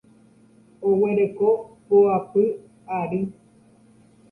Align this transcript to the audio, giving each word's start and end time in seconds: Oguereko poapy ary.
Oguereko 0.89 1.47
poapy 1.87 2.45
ary. 2.99 3.21